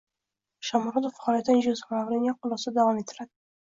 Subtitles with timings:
[0.69, 3.37] Shomurodov faoliyatini Joze Mourinyo qo‘l ostida davom ettiradi